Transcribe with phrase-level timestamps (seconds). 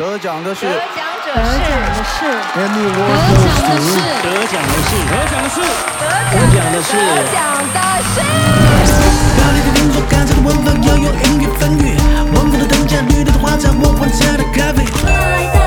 [0.00, 2.16] 得奖的是，得奖的是，得奖的是，
[2.56, 5.60] 得奖的是，得奖的是，
[6.32, 7.36] 得奖的是，得奖
[7.74, 8.16] 的是。
[9.36, 11.84] 高丽的工作，干这个文法要用音乐翻阅，
[12.32, 15.59] 文风的等价，绿的花茶，我换茶的咖啡。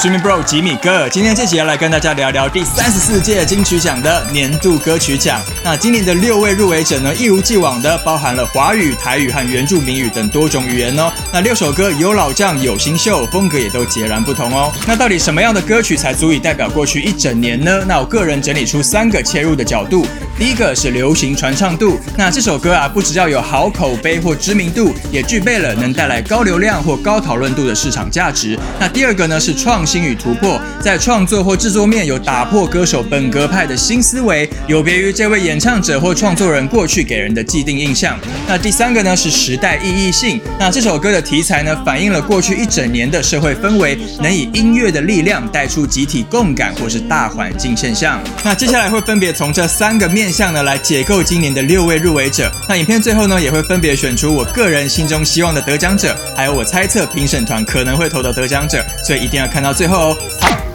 [0.00, 5.38] Swimming Bro 吉米哥，今天这集要来跟大家聊聊第三十四届金曲奖的年度歌曲奖。
[5.62, 11.12] 那今年的六位入围者呢，一如既往的包含了华语、台语和原住民语等多种语言哦。
[11.30, 14.72] 那六首歌有老将有新秀，风格也都截然不同哦。
[14.86, 17.84] 那到底什么样的歌曲才足以代表过去一整年呢？
[17.86, 20.06] 那我个人整理出三个切入的角度。
[20.40, 28.58] 第一个是流行传唱度，那这首歌啊，不只要有好口碑或知名度，也具备了能带来高流量或高讨论度的市场价值。
[28.78, 38.18] 那第二个呢是创新与突破，在创作或制作面有打破歌手本格派的新思维，有别于这位演唱者或创作人过去给人的既定印象。
[38.48, 48.18] 那第三个呢是时代意义性，那这首歌的题材呢反映了过去一整年的社会氛围，能以音乐的力量带出集体共感或是大环境现象。
[48.42, 52.50] 那接下来会分别从这三个面向呢来解构今年的六位入围者。
[52.66, 60.16] 那影片最后呢也会分别选出我个人心中希望的得奖者，还有我猜测评审团可能会投的得奖者，所以一定要看到最后哦。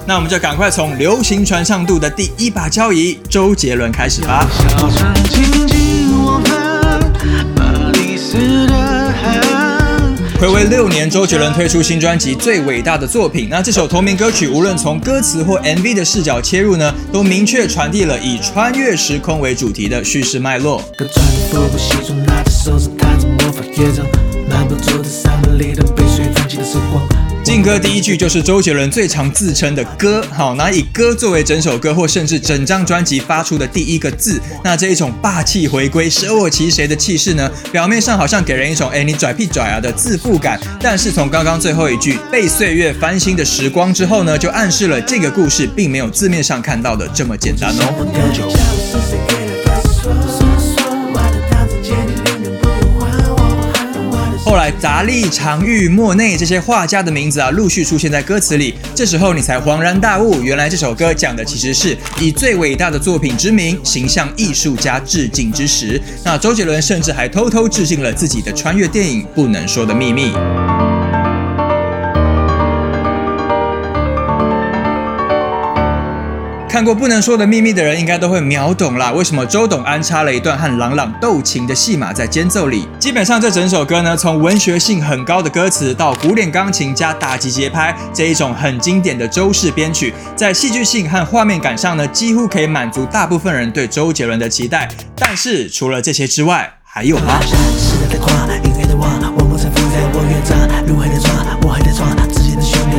[0.08, 4.47] 那我们就赶快从流行传唱度的第一把交椅周杰伦开始吧。
[4.70, 7.12] 小声轻轻我们
[7.56, 8.73] 把历史的
[9.12, 10.16] 海岸。
[10.39, 13.45] 暌违六年，周杰伦推出新专辑《最伟大的作品》。
[13.50, 20.84] 那这首同名歌曲，无论从歌词或 MV 的视角切入呢，都明确传递了以穿越时空为主题的叙事脉络。
[21.00, 24.06] 跟穿着复古西装，拿着手指弹着魔法乐章，
[24.47, 27.25] 漫步走在山门里的被水泛起的时光。
[27.45, 34.41] 劲歌第一句就是周杰伦最常自称的“歌”，好，拿以“歌”作为整首歌或甚至整张专辑发出的第一个字。
[34.63, 37.47] 那这一种霸气回归、舍我其谁的气势呢？
[37.72, 49.34] 表面上好像给人一种“哎，你拽屁拽啊”的自负感，但是从刚刚最后一句“被岁月翻新的时光”之后呢，就暗示了这个故事并没有字面上看到的这么简单哦。
[54.45, 58.75] 后来，杂力、常玉、莫内这些画家的名字啊，陆续出现在歌词里。
[58.94, 66.00] 这时候你才恍然大悟，原来这首歌讲的其实是以最伟大的作品之名，形象艺术家致敬之时。
[66.23, 70.29] 那周杰伦甚至还偷偷致敬了自己的穿越电影《不能说的秘密》。
[76.75, 79.09] 看过《不能说的秘密》的人，应该都会秒懂啦。
[79.13, 82.86] 为什么周董安插了一段和朗朗斗琴的戏码在间奏里？
[83.00, 94.90] 基本上这整首歌呢，从文学性很高的歌词到古典钢琴加打击节拍这一种很经典的周式编曲，在戏剧性和画面感上呢，几乎可以满足大部分人对周杰伦的期待。
[95.16, 97.40] 但是除了这些之外，还有吗？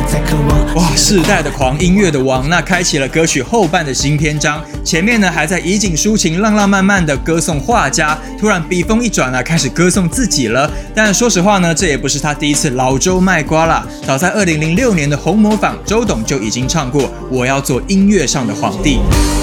[0.07, 0.66] 在渴望。
[0.77, 4.63] 哇，世代的狂，音乐的王，那开启了歌曲后半的新篇章。
[4.85, 10.69] 前面呢还在以景抒情、浪浪漫漫的歌颂画家，突然笔锋一转啊，开始歌颂自己了。
[10.93, 13.83] 但说实话呢，这也不是他第一次老周卖瓜啦。
[14.05, 17.01] 早在二零零六年的《红模仿》，周董就已经唱过
[17.31, 18.97] 《我要做音乐上的皇帝》。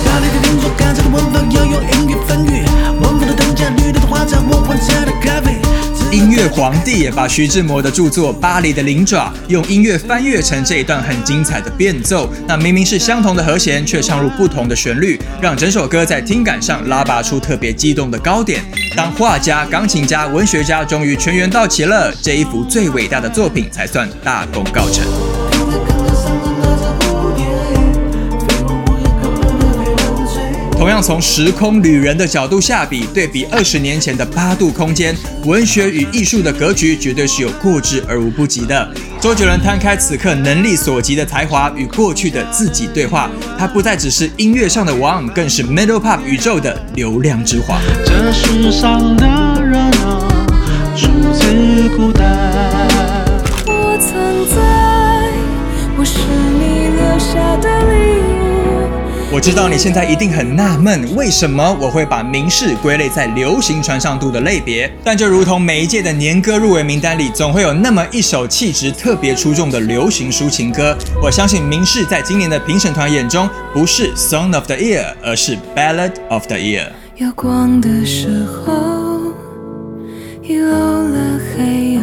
[0.06, 2.62] 大力的动作，干这个文法要用音乐翻阅，
[3.00, 5.63] 文风的等价，绿的花茶，我换茶的咖啡。
[6.14, 12.32] 音乐皇帝也把徐志摩的著作《巴黎的灵爪》用音乐翻阅成这一段很精彩的变奏。
[12.46, 18.62] 那明明是相同的和弦，却唱入不同的旋律，让整首歌在听感上拉拔出特别激动的高点。
[18.96, 25.33] 当画家、钢琴家、文学家终于全员到齐了，这一幅最伟大的作品才算大功告成。
[30.84, 35.16] 同样从时空旅人的角度下笔，对比二十年前的八度空间，
[35.46, 38.86] 文学与艺术的格局绝对是有过之而无不及的。
[39.18, 47.80] 周杰伦摊开此刻能力所及的才华与过去的自己对话，他不再只是音乐上的王，更是 Middle Pop 宇宙的流量之皇。
[48.04, 49.24] 这世上的
[49.64, 50.46] 人啊，
[50.94, 52.73] 出自孤单。
[59.34, 59.44] 我。
[59.44, 64.90] 知道你现在一定很纳闷，为什么我会把明世归类在流行传唱度的类别？
[65.04, 70.96] 但就如同每一届的年歌入围名单里，总会有那么一首气质特别出众的流行抒情歌。
[71.22, 76.86] 我相信明世在今年的评审团眼中，不是 Song of the Year，而是 Ballad of the Year。
[77.16, 79.34] 有光的时候，
[80.42, 81.93] 遗漏了黑。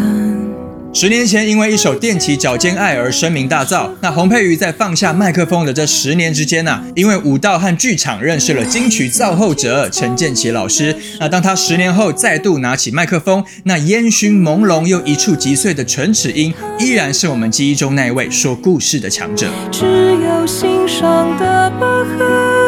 [0.94, 3.90] 十年前，因为一首踮起脚尖爱而声名大噪。
[4.02, 10.96] 那洪佩瑜在放下麦克风的这十年之间呢、因为舞蹈和剧场认识了金曲造后者陈建奇老师。
[11.20, 19.48] 那当他十年后再度拿起麦克风，那烟熏朦胧又一触即碎的唇齿音，依然是我们记忆中那一位说故事的强者。
[19.72, 22.61] 只有心上的疤痕。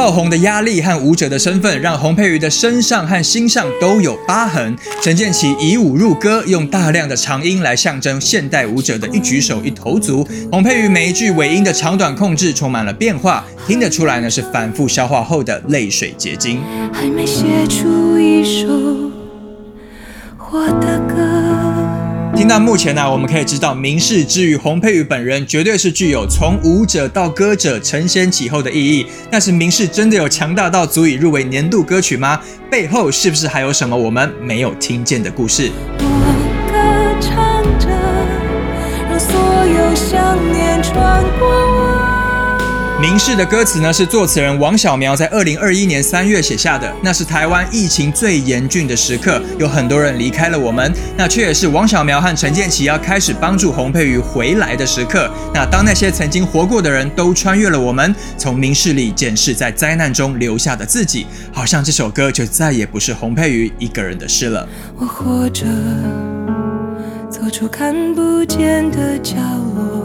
[0.00, 4.74] 爆红的压力和舞者的身份，让洪佩瑜的身上和心上都有疤痕。
[5.02, 10.26] 陈建奇以舞入歌，用大量的长音来象征现代舞者的一举手一投足。
[10.50, 16.62] 洪佩瑜每一句尾音的长短控制充满了变化，听得出来呢是反复消化后的泪水结晶。
[16.94, 18.72] 还没写出一首
[20.50, 21.69] 我的歌。
[22.40, 29.06] 听到目前呢、我们可以知道，明世之于洪佩瑜本人，绝对是具有从舞者到歌者承先启后的意义。
[29.30, 32.40] 但是明世真的有强大到足以入围年度歌曲吗？
[32.70, 35.68] 背后是不是还有什么我们没有听见的故事？
[35.98, 36.78] 歌
[37.20, 37.88] 唱着，
[39.10, 41.69] 让所有想念穿过
[43.00, 46.94] 明世的歌词呢是作词人王小苗在二零二一年三月写下的。
[47.02, 55.30] 那是台湾疫情最严峻的时刻，有很多人离开了我们，那却也是王小苗和陈建奇要开始帮助洪佩瑜回来的时刻。
[55.54, 64.68] 那当那些曾经活过的人都穿越了我们，从明世里检视在灾难中留下的自己，好像这首歌就再也不是洪佩瑜一个人的事了。
[64.98, 65.64] 我活着，
[67.30, 69.36] 走出看不见的角
[69.74, 69.99] 落。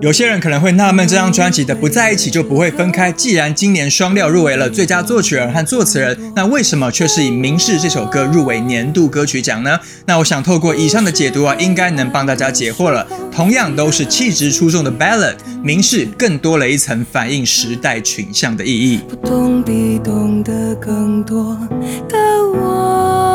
[0.00, 3.12] 有些人可能会纳闷，这张专辑的不在一起就不会分开。
[3.12, 9.78] 既然今年双料入围了最佳作曲人和作词人，那为什么却是以《明示》这首歌入围年度歌曲奖呢？
[10.06, 13.06] 那我想透过以上的解读啊，应该能帮大家解惑了。
[13.30, 19.00] 同样都是气质出众的 ballad，《明示》更多了一层反映时代群像的意义。
[19.06, 21.58] 不懂比懂得更多
[22.08, 22.16] 的
[22.54, 23.29] 我。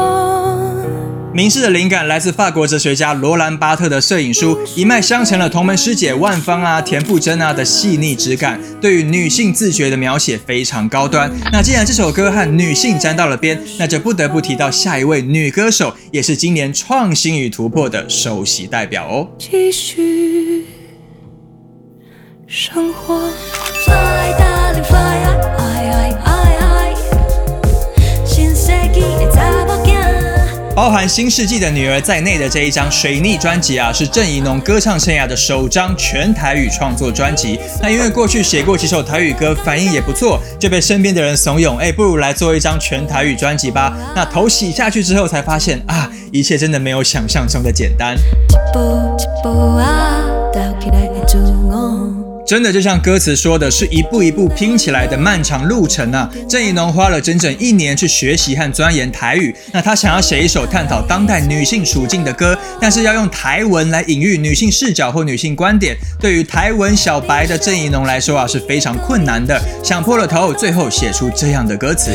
[1.35, 11.29] 明示的灵感来自法国哲学家罗兰巴特的摄影书，一脉相承了同门师姐万芳啊、田馥甄啊的细腻质感，对于女性自觉的描写非常高端。
[11.51, 19.27] 那既然这首歌和女性沾到了边，那就不得不提到下一位女歌手，也是今年创新与突破的首席代表哦。
[19.37, 20.65] 继续
[22.47, 23.29] 生活。
[30.75, 37.57] 包含《新世纪的女儿》在内的这一张水逆专辑啊，是郑怡农歌唱生涯的首张全台语创作专辑。
[37.81, 43.95] 那因为过去写过几首台语歌，反应也不错，就被身边的人怂恿，哎，不如来做一张全台语专辑吧。
[44.13, 48.17] 那头洗下去之后，才发现啊，一切真的没有想象中的简单。
[48.17, 48.19] 一
[48.73, 50.19] 步一步啊，
[52.45, 56.29] 真的就像歌词说的，是一步一步拼起来的漫长路程啊！
[56.47, 59.55] 郑怡农花了整整一年去学习和钻研台语。
[59.71, 69.59] 那他想要写一首探讨当代女性处境的歌，但是要用台文来隐喻女性视角或女性观点，对于台文小白的郑怡农来说啊是非常困难的。
[69.83, 72.11] 想破了头，最后写出这样的歌词。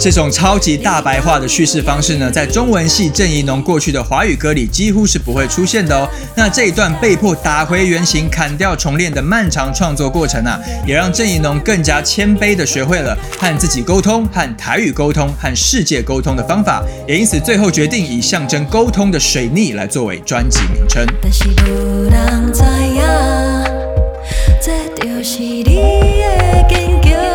[0.00, 6.08] 这种超级大白话的叙事方式呢，在中文系郑怡农过去的华语歌里几乎是不会出现的哦。
[6.34, 21.04] 那这一段被迫打回原形、砍掉重练的漫长创作过程啊，也让郑怡农更加谦卑的学会了和自己沟通、和台语沟通、和世界沟通的方法，也因此最后决定以象征沟通的水逆来作为专辑名称。
[21.20, 22.62] 但是无人知
[22.94, 23.02] 影，
[24.62, 25.70] 这就是你的
[26.70, 27.29] 坚强。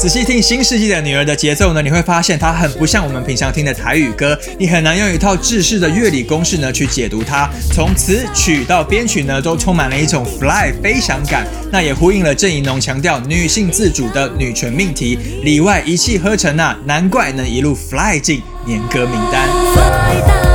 [0.00, 7.50] 仔细听《新世纪的女儿》的节奏呢，你会发现它很不像我们平常听的台语歌，你很难用一套制式的乐理公式呢去解读它。
[7.74, 20.49] 从词曲到编曲呢，都充满了一种 fly 飞翔感，那也呼应了郑怡农强调女性自主的女权命题，里外一气呵成啊，难怪能一路 fly 进年歌名单。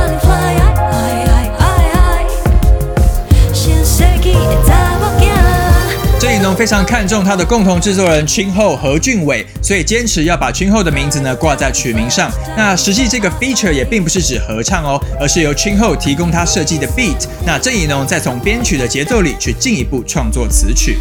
[6.54, 12.30] 非常看重他的共同制作人青后何俊伟，所以坚持要把青后的名字呢挂在曲名上。
[12.56, 20.98] 那实际这个 feature 也并不是指合唱哦，而是由青后提供他设计的 beat，那郑怡农再从编曲的节奏里去进一步创作词曲。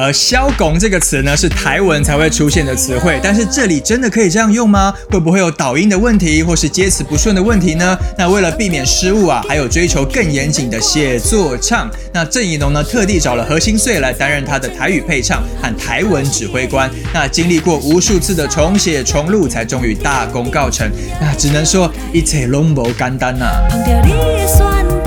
[0.00, 4.94] 而“消拱”这个词呢是台文才会出现的词汇，但是这里真的可以这样用吗？
[5.10, 7.98] 会不会有导音的问题，或是接词不顺的问题呢？
[8.16, 16.88] 那为了避免失误啊，还有追求更严谨的写作唱，那郑怡农呢特地找了何心碎来担任他的台语配唱和台文指挥官。
[17.12, 20.88] 那经历过无数次的重写重录，才终于大功告成。
[21.20, 23.46] 那只能说一切拢无简单呐。
[23.68, 24.97] 碰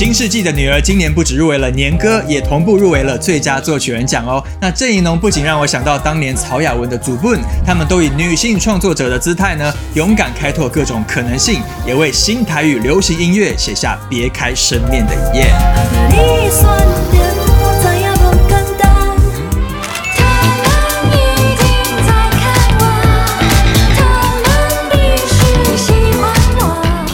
[0.00, 4.42] 新世纪的女儿今年不止入围了年歌，也同步入围了最佳作曲人奖哦。
[4.58, 17.09] 那郑怡农不仅让我想到当年曹雅文的祖父他们都以女性创作者的姿态呢，勇敢开拓各种可能性，也为新台语流行音乐写下别开生面的一页。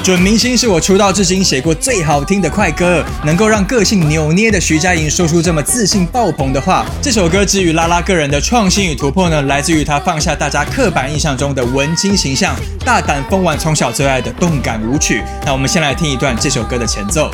[0.06, 6.86] 准明星是我出道至今写过最好听的快歌，能够让个性扭捏的徐佳莹说出这么自信爆棚的话。
[7.02, 15.24] 这首歌之于拉拉个人的创新与突破呢，来自于她放下大家刻板印象中的文青形象，大胆疯玩从小最爱的动感舞曲。
[15.44, 17.28] 那我们先来听一段这首歌的前奏。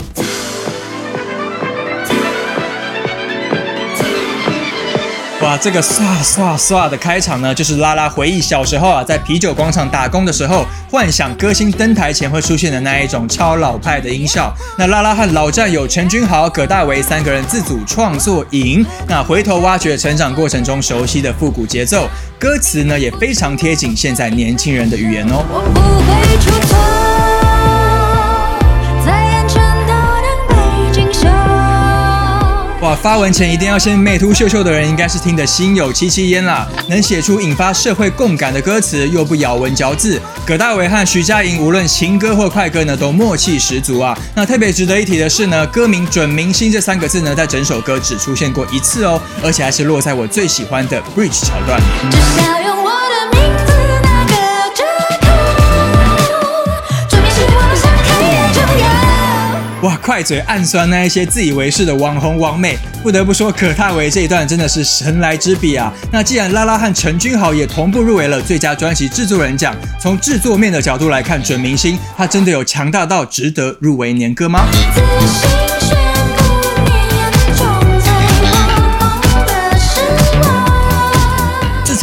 [5.43, 14.55] 哇，这个唰唰唰的开场呢，就是拉拉回忆小时候啊，在啤酒广场打工的时候，幻想歌星登台前会出现的那一种超老派的音效。
[14.79, 22.09] 那拉拉和老战友陈君豪、葛大为三个人自组创作营，那回头挖掘成长过程中熟悉的复古节奏，
[22.39, 25.45] 歌词呢也非常贴紧现在年轻人的语言哦。
[25.49, 25.81] 我不
[26.21, 27.02] 会出错，
[32.95, 36.69] 发文前一定要先美图秀秀的人，应该是听得心有戚戚焉啦。
[36.89, 44.17] 能写出引发社会共感的歌词，又不咬文嚼字，葛大为和徐佳莹无论情歌或快歌呢，都默契十足啊。
[44.35, 52.82] 那特别值得一提的是呢，歌名“准明星”这三个字呢，在整首歌只出现过一次哦，而且还是落在我最喜欢的 bridge 桥段。
[60.03, 65.93] 快嘴暗酸那一些自以为是的网红网美，不得不说可大为这一段真的是神来之笔啊！
[66.11, 74.65] 那既然拉拉和陈君豪也同步入围了最佳专辑制作人奖，从制作面的角度来看，准明星他真的有强大到值得入围年歌吗？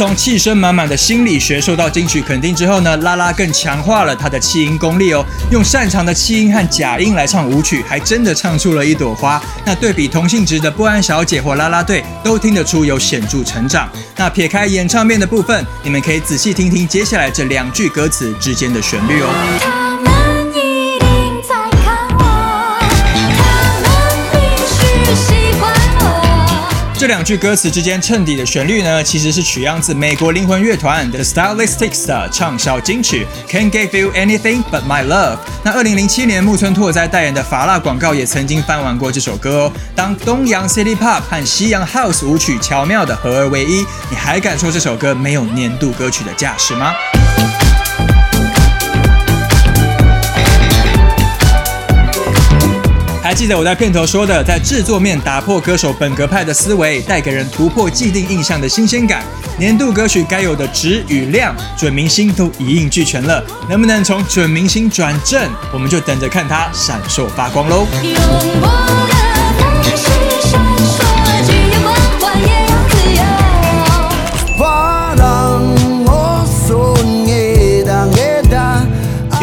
[0.00, 9.38] 从气声满满的心理学受到金曲肯定之后呢，拉拉更强化了他的气音功力哦，用擅长的气音和假音来唱舞曲，还真的唱出了一朵花。
[9.62, 13.90] 那对比同性质的不安小姐或拉拉队，都听得出有显著成长。
[14.16, 19.79] 那撇开演唱面的部分，你们可以仔细听听接下来这两句歌词之间的旋律哦。
[27.10, 35.34] 两句歌词之间衬底的旋律呢，其实是取样自美国灵魂乐团 The Stylistics 的畅销金曲《Can't Give You Anything But My Love》。
[35.64, 39.72] 那二零零七年木村拓哉代言的法拉广告也曾经翻玩过这首歌哦。
[39.96, 46.94] 当东洋 City Pop 和西洋 House 舞曲巧妙的合而为一，你还敢说这首歌没有年度歌曲的架势吗？
[53.30, 59.22] 还记得我在片头说的，在制作面打破歌手本格派的思维，带给人突破既定印象的新鲜感。
[59.56, 63.40] 年度歌曲该有的值与量，准明星都一应俱全了。
[63.68, 67.86] 能不能从准明星转正，我们就等着看它闪烁发光喽！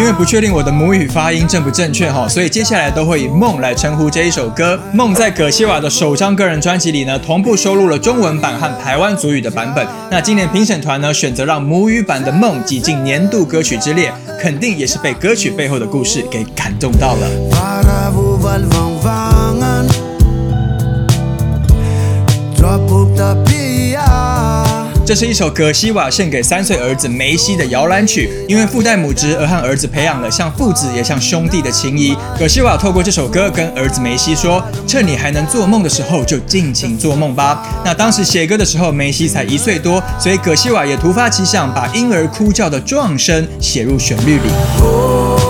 [0.08, 4.80] 为不确定我的母语发音正不正确哈，所以接下来都会以“梦”来称呼这一首歌。
[4.96, 9.86] 《梦》在葛西瓦的首张个人专辑里呢，同步收录了中文版和台湾族语的版本。
[10.10, 14.10] 那今年评审团呢，选择让母语版的《梦》挤进年度歌曲之列，
[14.40, 17.28] 肯定也是被歌曲背后的故事给感动到了。
[25.08, 32.14] 这是一首葛西瓦献给三岁儿子梅西的摇篮曲，因为父代母职而和儿子培养了像父子也像兄弟的情谊。
[32.38, 45.47] 葛西瓦透过这首歌跟儿子梅西说：“趁你还能做梦的时候，就尽情做梦吧。”那当时写歌的时候，梅西才一岁多，所以葛西瓦也突发奇想，把婴儿哭叫的撞声写入旋律里。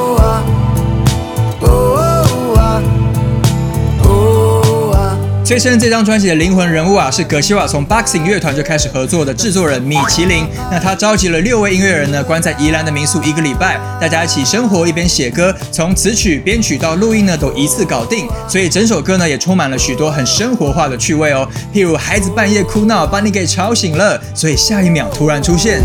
[5.48, 10.46] 催生这张专辑的灵魂人物啊，是葛西瓦从 Boxing 乐团就开始合作的制作人米其林。
[10.70, 18.28] 那他召集了六位音乐人呢，关在宜兰的民宿一个礼拜，大家一起生活，一边写歌，从词曲编曲到录音呢，都一次搞定。
[18.46, 21.48] 所以整首歌呢，也充满了许多很生活化的趣味哦。
[21.74, 25.82] 譬如孩子半夜哭闹，把你给吵醒了，所以下一秒突然出现。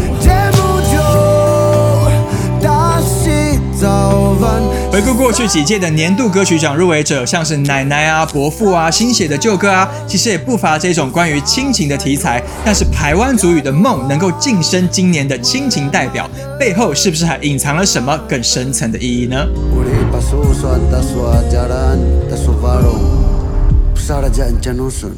[4.92, 12.42] 回顾过去几届的年度歌曲奖入围者，像是奶奶啊、伯父啊、新写的旧歌啊，其实也不乏这种关于亲情的题材。
[12.62, 16.28] 但是台湾族语的梦能够晋升今年的亲情代表，
[16.60, 19.46] 背后是不是还隐藏了什么更深层的意义呢
[23.96, 25.14] ？？Sara jangan janusun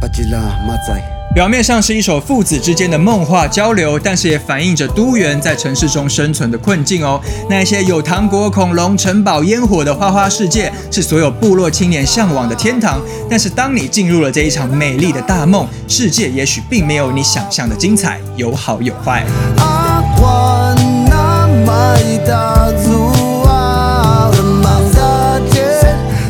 [0.00, 7.20] Bacila matsai 表面上是一首父子之间的梦话交流，但是也反映着都元在城市中生存的困境哦。
[7.50, 13.02] 那些有糖果、恐龙、城堡、烟火的花花世界，是所有部落青年向往的天堂。
[13.28, 19.22] 但是当你进入了这一场美丽的大梦，世界也许并没有你想象的精彩，有好有坏。
[19.58, 20.74] Aqua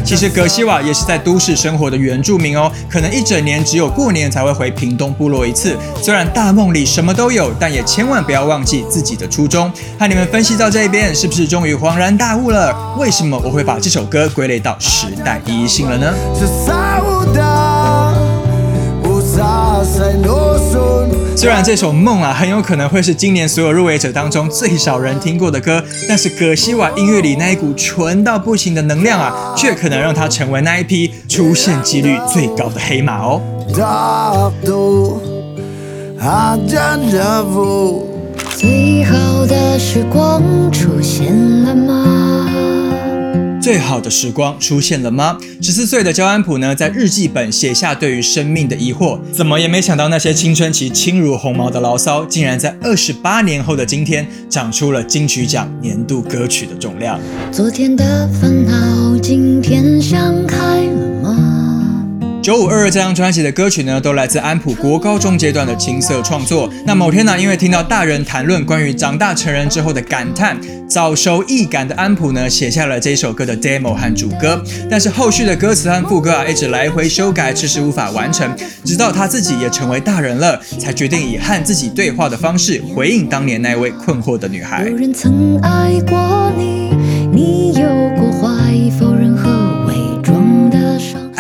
[0.07, 5.77] 其实格西瓦也是在都市生活的原住民哦，可能一整年只有过年才会回屏东部落一次。
[6.01, 9.69] 虽然大梦里什么都有，但也千万不要忘记自己的初衷。
[9.99, 12.95] 和你们分析到这一边，是不是终于恍然大悟了？
[12.97, 16.15] 为什么我会把这首歌归类到时代意义性了呢？
[21.37, 33.43] 虽然这首《梦》啊很有可能会是今年所有入围者当中最少人听过的歌，但是葛西瓦音乐里那一股纯到不行的能量啊，却可能让它成为那一批出现几率最高的黑马哦。
[38.57, 42.49] 最好的时光出现了吗？
[43.67, 45.37] 最好的时光出现了吗？
[45.61, 57.19] 十四岁的焦安普呢，在日记本写下对于生命的疑惑，怎么也没想到那些青春期轻如鸿毛的牢骚，竟然在二十八年后的今天，长出了金曲奖年度歌曲的重量。
[57.51, 60.57] 昨天的烦恼，今天想开
[60.87, 61.16] 了？
[62.47, 66.73] 九五二二这张专辑的歌曲呢，都来自安普国高中阶段的青涩创作。
[66.85, 70.57] 那某天呢，因为听到大人谈论关于长大成人之后的感叹，
[70.89, 74.63] 早熟易感的安普呢，写下了这首歌的 demo 和主歌。
[74.89, 78.49] 但是后续的歌词和副歌啊，一直来回修改，迟迟无法完成。
[78.85, 84.97] 直到他自己也成为大人了，才决定以和自己对话的方式回应当年那位困惑的女孩有。
[84.97, 86.95] 人曾爱过你，
[87.33, 89.16] 你有过怀疑、否。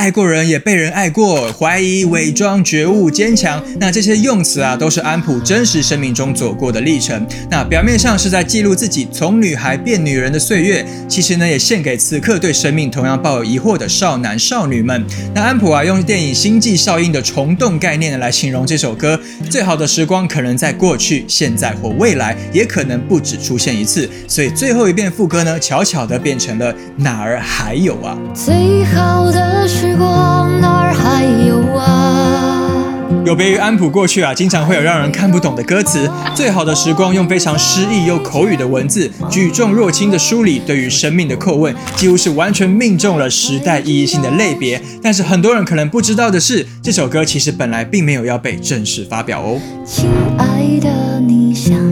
[0.06, 7.26] 爱过人，也被人爱过，怀疑、伪装、觉悟、坚强，那这些用词啊，都是安普真实生命中走过的历程。
[7.50, 15.04] 那表面上是在记录自己从女孩变女人的岁月，其实呢，也献给此刻对生命同样抱有疑惑的少男少女们。
[15.34, 19.18] 那安普啊，用电影《星际效应》的虫洞概念来形容这首歌，
[19.50, 24.08] 最好的时光可能在过去、现在或未来，也可能不止出现一次。
[24.28, 28.16] 所以最后一遍副歌呢，悄悄的变成了哪儿还有啊。
[28.32, 32.62] 最好的时光哪儿还有啊？
[33.24, 36.08] 有别于安普过去啊，经常会有让人看不懂的歌词。
[36.34, 44.80] 最好的时光用非常诗意又口语的文字，举重若轻的梳理对于生命的叩问，几乎是完全命中了时代意义性的类别。
[45.02, 49.60] 但是很多人可能不知道的是，这首歌其实本来并没有要被正式发表哦。
[49.84, 51.85] 亲爱的，你想？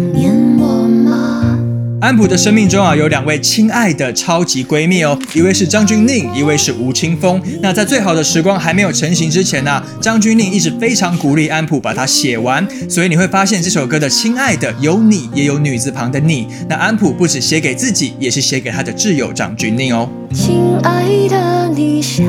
[2.04, 7.40] 安普的生命中啊，有两位亲爱的超级闺蜜哦，一位是张钧甯，一位是吴青峰。
[7.62, 16.46] 那在最好的时光还没有成型之前呢、张钧甯一直非常鼓励安普把它写完，所以你会发现这首歌的“亲爱的”有你，也有女字旁的你。
[16.68, 20.06] 那安普不止写给自己，也是写给他的挚友张钧甯哦。
[20.34, 22.26] 亲爱的，你想？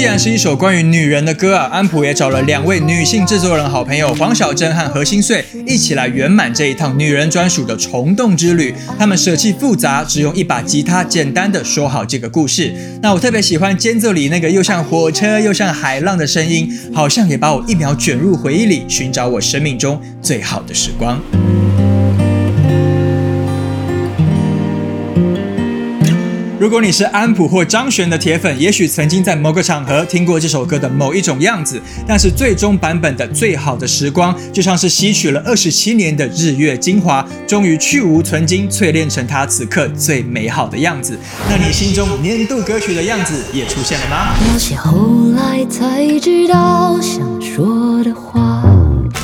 [0.00, 8.74] 既然是一首关于女人的歌啊，安普也找了两位女性制作人好朋友黄小珍和何心碎一起来圆满这一趟女人专属的虫洞之旅。
[8.98, 12.74] 他们舍弃复杂，只用一把吉他简单的说好这个故事。
[13.02, 21.20] 那我特别喜欢间奏里那个又像火车又像海浪的声音，好像也把我一秒卷入回忆里，寻找我生命中最好的时光。
[26.60, 41.18] 如果你是安普或张悬的铁粉，也许曾经在某个场合听过这首歌的某一种样子，但是最终版本的最好的时光，就像是吸取了二十七年的日月精华，终于去无存精，淬炼成它此刻最美好的样子。
[41.48, 44.34] 那你心中年度歌曲的样子也出现了吗？
[44.46, 46.29] 那些后来才知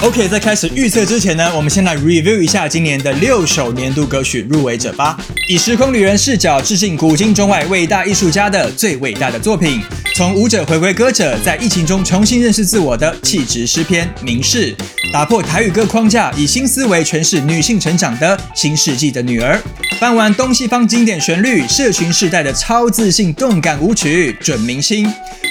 [0.07, 5.19] OK，在开始预测之前呢，我们先来 review 一下今年的六首年度歌曲入围者吧。
[5.49, 9.83] 以时空旅人视角致敬古今中外伟大艺术家的最伟大的作品，
[10.15, 14.73] 从舞者回归歌者，在疫情中重新认识自我的气质诗篇《明示》，
[15.13, 19.61] 打破台语歌框架，以新思维诠释女性成长的新世纪的女儿，
[19.99, 25.05] 翻完东西方经典旋律，社群世代的超自信动感舞曲《准明星》。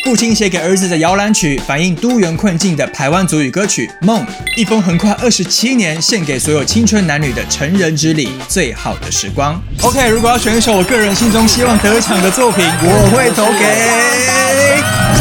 [0.06, 4.24] 父亲写给儿子的摇篮曲，反映都元困境的台湾族语歌曲《梦》，
[4.56, 9.62] 一封横跨二十七年，献给所有青春男女的成人之礼，最好的时光。
[9.82, 13.66] OK，如果要选一首我个人心中希望得奖的作品，我会投给《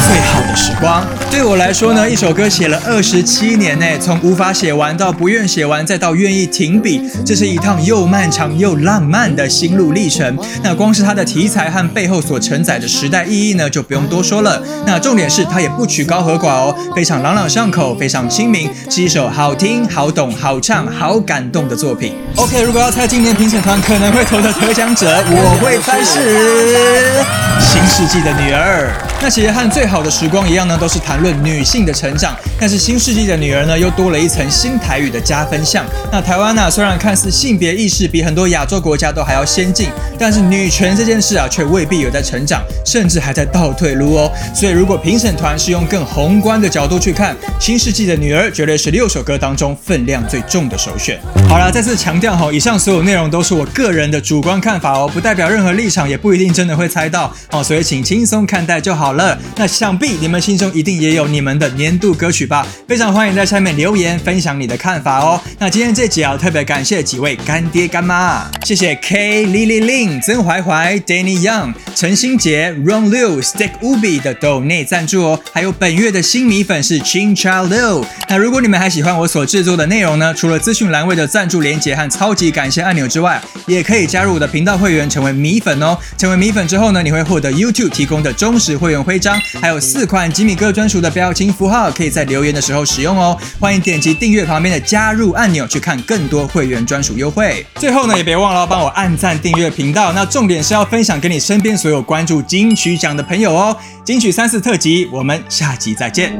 [0.06, 1.02] 最好的时光》。
[1.30, 10.38] 对我来说呢，一首歌写了二十七年呢，从无法写完到不愿写完，再到愿意停笔，这是一趟又漫长又浪漫的心路历程。
[10.62, 14.62] 那光是它的题材和背后所承载的时代意义呢，就不用多说了。
[14.86, 22.14] 那重点是它也不曲高和寡哦，非常朗朗上口，非常亲民，是一首好听、好懂、好唱、好感动的作品。
[22.36, 27.24] OK，如果要猜今年评审团可能会投的得奖者，我会猜是
[27.60, 28.90] 《新世纪的女儿》。
[29.20, 35.84] 那其实和《最好的时光》一样呢，都是谈论女性的成长，但是《新世纪的女儿》呢，又多了一层新台语的加分项。
[36.10, 44.32] 那台湾呢，虽然看似性别意识比很多亚洲国家都还要先进，但是女权这件事啊，却未必有在成长，甚至还在倒退路哦。
[44.54, 51.20] 所以，如果评审团是用更宏观的角度去看《新世纪的女儿》，绝对是六首歌当中分量最重的首选。
[51.46, 59.33] 好了，再次强调哈，以上所有内容都是我个人的主观看法哦，不代表任何立场，也不一定真的会猜到哦，所以请轻松看待就好了。
[59.56, 62.66] 那想必你们心中一定也有你们的年度歌曲吧？
[62.86, 65.40] 非常欢迎在下面留言分享你的看法哦。
[65.58, 78.04] 那今天这集啊，特别感谢几位干爹干妈，谢谢 K、Lily Lin、曾怀怀、Danny Young、陈新杰、Ron Liu、Stick Ubi 的抖内赞助哦，还有本月的新米粉是 Chin Chao Liu。
[78.28, 85.96] 那如果你们还喜欢我所制作的内容呢，除了资讯栏位的赞助连结和超级感谢按钮之外，也可以加入我的频道会员，成为米粉哦。
[86.16, 89.18] 成为米粉之后呢，你会获得 YouTube 提供的忠实会员徽
[89.60, 93.38] 还有四款吉米哥专属的表情符号，可以在留言的时候使用哦。
[93.60, 97.64] 欢迎点击订阅旁边的加入按钮，去看更多会员专属优惠。
[97.76, 100.12] 最后呢，也别忘了帮我按赞订阅频道。
[100.12, 103.76] 那重点是要分享给你身边所有关注金曲奖的朋友哦。
[104.04, 106.38] 金曲三四特辑，我们下集再见。